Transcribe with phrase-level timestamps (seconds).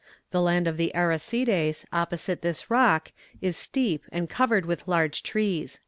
[0.31, 5.79] The land of the Arsacides, opposite this rock, is steep, and covered with large trees."